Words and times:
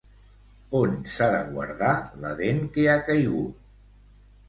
On 0.79 0.95
s'ha 1.17 1.27
de 1.37 1.43
guardar 1.51 1.93
la 2.25 2.35
dent 2.43 2.65
que 2.75 2.91
ha 2.91 2.99
caigut? 3.11 3.73